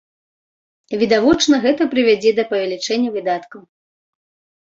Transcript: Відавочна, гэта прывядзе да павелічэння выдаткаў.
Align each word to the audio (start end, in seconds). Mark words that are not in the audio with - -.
Відавочна, 1.01 1.55
гэта 1.65 1.85
прывядзе 1.91 2.31
да 2.39 2.45
павелічэння 2.53 3.09
выдаткаў. 3.17 3.61